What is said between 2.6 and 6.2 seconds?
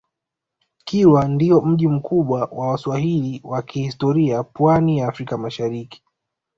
waswahili wa kihistoria pwani ya afrika mashariki